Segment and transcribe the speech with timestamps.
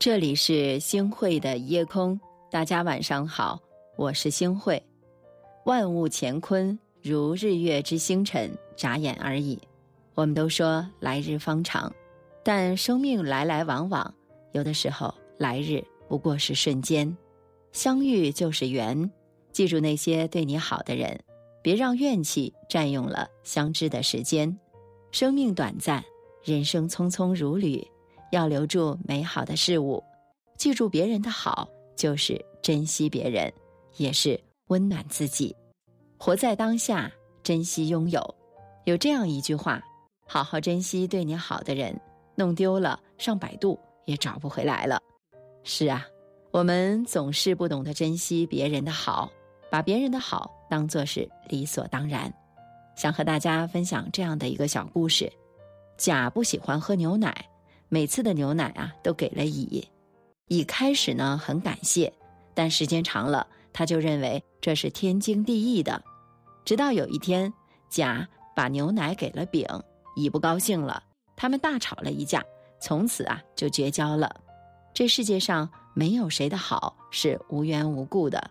[0.00, 2.18] 这里是星汇的夜空，
[2.50, 3.60] 大家晚上好，
[3.98, 4.82] 我是星汇。
[5.66, 9.60] 万物乾坤如日月之星辰，眨眼而已。
[10.14, 11.92] 我们都说来日方长，
[12.42, 14.14] 但生命来来往往，
[14.52, 17.14] 有的时候来日不过是瞬间。
[17.72, 19.10] 相遇就是缘，
[19.52, 21.20] 记住那些对你好的人，
[21.62, 24.58] 别让怨气占用了相知的时间。
[25.12, 26.02] 生命短暂，
[26.42, 27.86] 人生匆匆如旅。
[28.30, 30.02] 要留住美好的事物，
[30.56, 33.52] 记住别人的好，就是珍惜别人，
[33.96, 35.54] 也是温暖自己。
[36.16, 37.10] 活在当下，
[37.42, 38.22] 珍惜拥有。
[38.84, 39.82] 有这样一句话：
[40.26, 41.98] 好好珍惜对你好的人，
[42.34, 45.00] 弄丢了上百度也找不回来了。
[45.64, 46.06] 是啊，
[46.52, 49.30] 我们总是不懂得珍惜别人的好，
[49.70, 52.32] 把别人的好当做是理所当然。
[52.96, 55.32] 想和大家分享这样的一个小故事：
[55.96, 57.49] 甲不喜欢喝牛奶。
[57.92, 59.86] 每次的牛奶啊，都给了乙。
[60.46, 62.12] 乙开始呢很感谢，
[62.54, 66.00] 但时间长了，他就认为这是天经地义的。
[66.64, 67.52] 直到有一天，
[67.88, 69.66] 甲把牛奶给了丙，
[70.14, 71.02] 乙不高兴了，
[71.34, 72.44] 他们大吵了一架，
[72.80, 74.40] 从此啊就绝交了。
[74.94, 78.50] 这世界上没有谁的好是无缘无故的，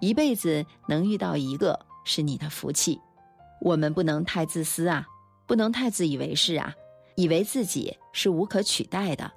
[0.00, 2.98] 一辈子能遇到一个是你的福气。
[3.60, 5.06] 我们不能太自私啊，
[5.46, 6.74] 不能太自以为是啊。
[7.20, 9.30] 以为自己是无可取代的，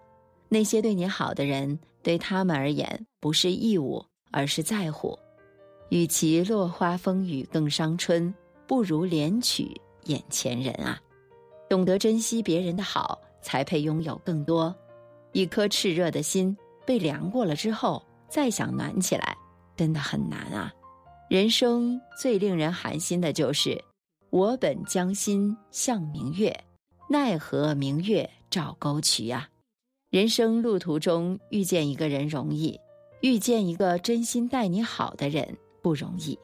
[0.47, 5.19] 那些对你好的人，对他们而言不是义务，而是在乎。
[5.89, 8.33] 与其落花风雨更伤春，
[8.65, 9.69] 不如怜取
[10.05, 10.97] 眼前人啊！
[11.69, 14.73] 懂得珍惜别人的好，才配拥有更多。
[15.33, 19.35] 一颗炽热的心被凉过了之后，再想暖起来，
[19.75, 20.73] 真的很难啊！
[21.29, 23.83] 人生最令人寒心的就是，
[24.29, 26.55] 我本将心向明月。
[27.13, 29.47] 奈何明月照沟渠啊！
[30.09, 32.79] 人生路途中遇见一个人容易，
[33.21, 36.35] 遇见一个真心待你好的人不容易。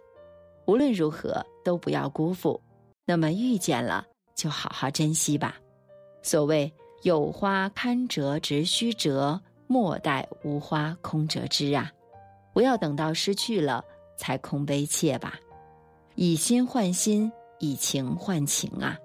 [0.67, 2.61] 无论如何都不要辜负。
[3.03, 5.55] 那么遇见了就好好珍惜吧。
[6.21, 11.91] 所谓有花堪折直须折，莫待无花空折枝啊！
[12.53, 13.83] 不要等到失去了
[14.19, 15.33] 才空悲切吧。
[16.13, 18.95] 以心换心，以情换情啊！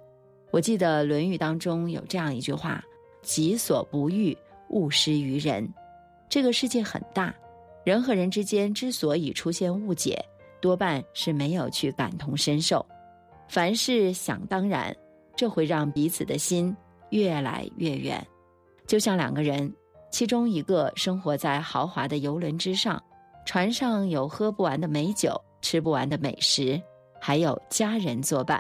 [0.55, 2.81] 我记得《论语》当中有这样一句话
[3.23, 4.39] ：“己所不欲，
[4.69, 5.69] 勿施于人。”
[6.31, 7.35] 这个世界很大，
[7.83, 10.17] 人和人之间之所以出现误解，
[10.61, 12.87] 多半是没有去感同身受。
[13.49, 14.97] 凡事想当然，
[15.35, 16.73] 这会让彼此的心
[17.11, 18.25] 越来越远。
[18.87, 19.75] 就像两个人，
[20.13, 23.03] 其中一个生活在豪华的游轮之上，
[23.45, 26.81] 船上有喝不完的美酒、吃不完的美食，
[27.21, 28.57] 还有家人作伴；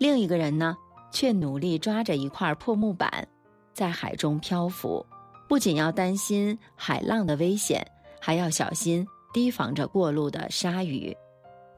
[0.00, 0.76] 另一个人呢？
[1.10, 3.26] 却努力抓着一块破木板，
[3.72, 5.04] 在海中漂浮，
[5.48, 7.86] 不仅要担心海浪的危险，
[8.20, 11.16] 还要小心提防着过路的鲨鱼。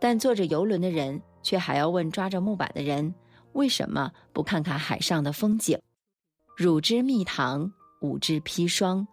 [0.00, 3.14] 但坐着游轮的人却还要问抓着木板的人：
[3.52, 5.78] 为什么不看看海上的风景？
[6.56, 9.06] 汝之蜜糖，吾之砒霜。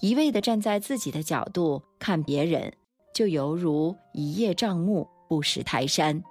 [0.00, 2.72] 一味地站在自己的角度看别人，
[3.12, 6.22] 就犹如一叶障目，不识泰山。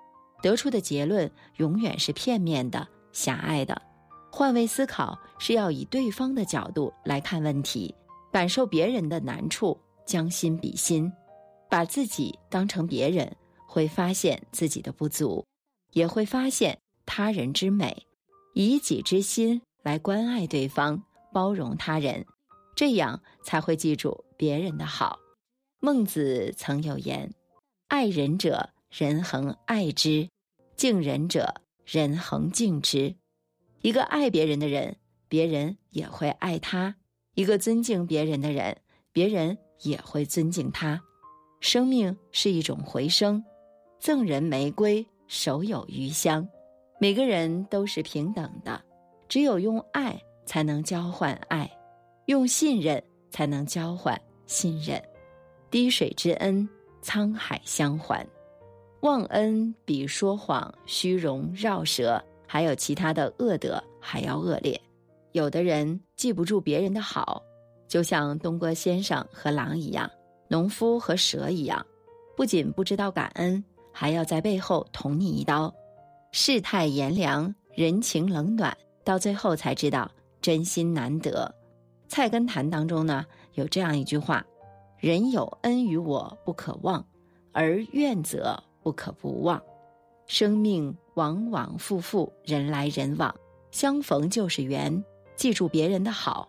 [0.41, 2.88] 得出的结论永远是片面的。
[3.12, 3.81] 狭隘的，
[4.31, 7.94] 换位思考是要以对方的角度来看问题，
[8.31, 11.12] 感受别人的难处，将心比心，
[11.69, 13.36] 把自己当成别人，
[13.68, 15.46] 会发现自己的不足，
[15.92, 18.06] 也会发现他人之美，
[18.53, 21.03] 以己之心来关爱对方，
[21.34, 22.25] 包容他人，
[22.75, 25.19] 这样才会记住别人的好。
[25.80, 27.34] 孟子曾有言
[27.88, 30.28] ：“爱人者，人恒爱之；
[30.75, 33.16] 敬人者。”人恒敬之，
[33.81, 34.95] 一个爱别人的人，
[35.27, 36.94] 别人也会爱他；
[37.33, 38.77] 一个尊敬别人的人，
[39.11, 41.01] 别人也会尊敬他。
[41.61, 43.44] 生命是一种回声，
[44.00, 46.47] 赠人玫瑰，手有余香。
[47.00, 48.80] 每个人都是平等的，
[49.27, 51.68] 只有用爱才能交换爱，
[52.27, 54.15] 用信任才能交换
[54.45, 55.01] 信任。
[55.71, 56.69] 滴水之恩，
[57.01, 58.24] 沧海相还。
[59.01, 64.80] 忘恩比说谎、虚荣、绕舌，还有其他的恶德还要恶劣。
[65.31, 67.42] 有的人记不住别人的好，
[67.88, 70.10] 就像东郭先生和狼一样，
[70.50, 71.86] 农夫和蛇一样，
[72.36, 73.63] 不仅不知道感恩，
[73.94, 75.74] 还要在背后捅你一刀。
[76.31, 78.75] 世态炎凉，人情冷暖，
[79.06, 80.12] 到最后才知道
[80.42, 81.54] 真心难得。
[82.12, 84.45] 《菜根谭》当中呢，有这样一句话
[85.00, 87.02] ：“人有恩于我，不可忘；
[87.54, 89.62] 而怨则。”不可不忘，
[90.26, 93.34] 生命往往复复，人来人往，
[93.72, 95.04] 相逢就是缘。
[95.36, 96.48] 记住别人的好，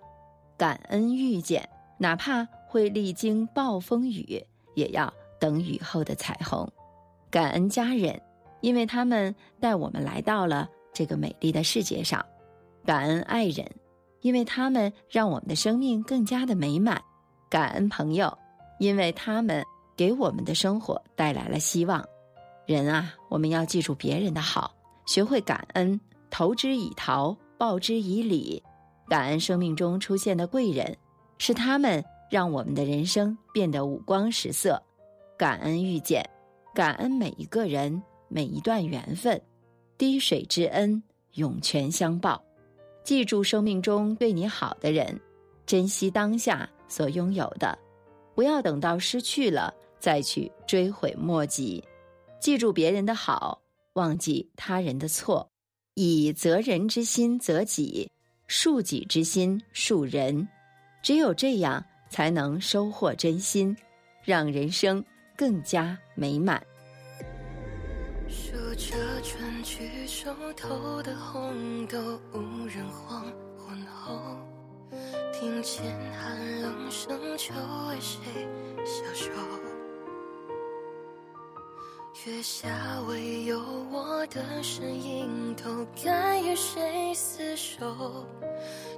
[0.56, 1.68] 感恩遇见，
[1.98, 4.44] 哪怕会历经暴风雨，
[4.74, 6.68] 也要等雨后的彩虹。
[7.30, 8.20] 感恩家人，
[8.60, 12.20] 因为他们带我们来到了这个美丽的世界上；
[12.84, 13.64] 感恩爱人，
[14.22, 16.96] 因为他们让我们的生命更加的美满；
[17.48, 18.36] 感恩朋友，
[18.80, 19.64] 因为他们
[19.96, 22.04] 给我们的生活带来了希望。
[22.70, 24.72] 人啊，我们要记住别人的好，
[25.04, 26.00] 学会感恩，
[26.30, 28.62] 投之以桃，报之以李。
[29.08, 30.96] 感恩生命中出现的贵人，
[31.36, 34.80] 是他们让我们的人生变得五光十色。
[35.36, 36.24] 感恩遇见。
[36.72, 39.42] 感恩每一个人，每一段缘分，
[39.98, 41.02] 滴水之恩，
[41.32, 42.40] 涌泉相报。
[43.02, 45.20] 记住生命中对你好的人，
[45.66, 47.76] 珍惜当下所拥有的，
[48.32, 51.82] 不要等到失去了再去追悔莫及。
[52.40, 53.60] 记住别人的好，
[53.92, 55.48] 忘记他人的错，
[55.94, 58.10] 以责人之心责己，
[58.48, 60.48] 恕己之心恕人。
[61.02, 63.76] 只有这样，才能收获真心，
[64.24, 65.04] 让人生。
[65.36, 66.62] 更加美满。
[68.28, 71.98] 数着春去秋头的红豆，
[72.34, 73.22] 无人黄
[73.56, 74.36] 昏后，
[75.32, 75.82] 听见
[76.12, 77.54] 寒冷声，秋
[77.88, 78.20] 为谁
[78.84, 79.30] 消瘦？
[82.12, 82.68] 月下
[83.08, 83.58] 唯有
[83.90, 88.26] 我的身影，都该与谁厮守？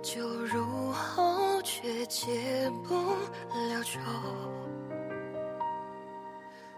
[0.02, 4.00] 酒入喉，却解不了愁。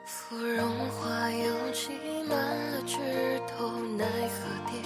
[0.04, 1.92] 芙蓉花又挤
[2.28, 2.36] 满
[2.72, 2.98] 了枝
[3.46, 4.82] 头，奈何蝶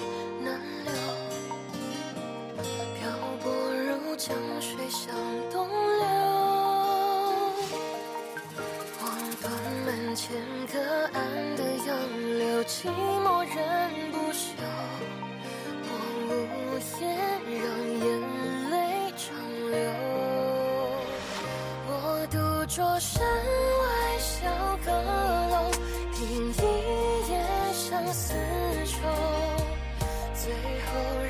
[22.69, 24.47] 着身外小
[24.85, 25.71] 阁楼，
[26.13, 26.57] 听一
[27.31, 27.43] 夜
[27.73, 28.35] 相思
[28.85, 28.99] 愁。
[30.35, 31.28] 最后。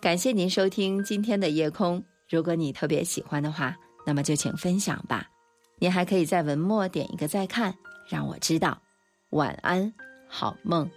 [0.00, 2.02] 感谢您收听今天的夜空。
[2.26, 3.76] 如果你特别喜欢的话，
[4.06, 5.28] 那么就请分享吧。
[5.78, 7.74] 您还可以在文末点一个再看，
[8.08, 8.80] 让我知道。
[9.28, 9.92] 晚安，
[10.26, 10.90] 好梦。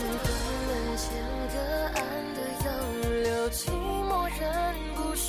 [0.00, 0.24] 关
[0.66, 1.04] 门前，
[1.52, 1.54] 隔
[1.94, 1.98] 岸
[2.34, 2.68] 的杨
[3.22, 4.10] 柳，寂寞
[4.40, 4.42] 人
[4.96, 5.28] 不休。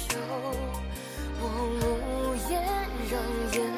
[1.41, 1.43] 我
[1.81, 2.53] 无言，
[3.09, 3.70] 让。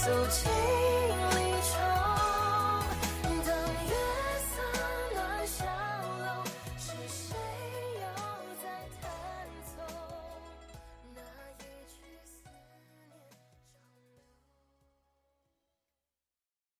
[0.00, 0.57] 诉求